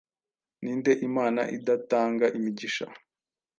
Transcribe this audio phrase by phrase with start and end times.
[0.61, 2.85] Ninde Imana idatanga imigisha